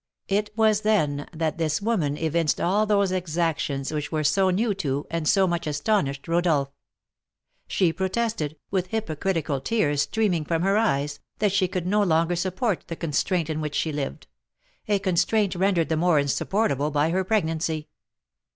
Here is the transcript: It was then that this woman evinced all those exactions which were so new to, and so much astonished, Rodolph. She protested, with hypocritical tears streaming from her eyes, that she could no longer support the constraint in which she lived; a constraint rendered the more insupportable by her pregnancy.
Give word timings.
It 0.27 0.49
was 0.55 0.81
then 0.81 1.27
that 1.31 1.59
this 1.59 1.79
woman 1.79 2.17
evinced 2.17 2.59
all 2.59 2.87
those 2.87 3.11
exactions 3.11 3.93
which 3.93 4.11
were 4.11 4.23
so 4.23 4.49
new 4.49 4.73
to, 4.73 5.05
and 5.11 5.27
so 5.27 5.45
much 5.45 5.67
astonished, 5.67 6.27
Rodolph. 6.27 6.71
She 7.67 7.93
protested, 7.93 8.55
with 8.71 8.87
hypocritical 8.87 9.61
tears 9.61 10.01
streaming 10.01 10.43
from 10.43 10.63
her 10.63 10.75
eyes, 10.75 11.19
that 11.37 11.51
she 11.51 11.67
could 11.67 11.85
no 11.85 12.01
longer 12.01 12.35
support 12.35 12.85
the 12.87 12.95
constraint 12.95 13.47
in 13.47 13.61
which 13.61 13.75
she 13.75 13.91
lived; 13.91 14.25
a 14.87 14.97
constraint 14.97 15.53
rendered 15.53 15.89
the 15.89 15.97
more 15.97 16.17
insupportable 16.17 16.89
by 16.89 17.11
her 17.11 17.23
pregnancy. 17.23 17.87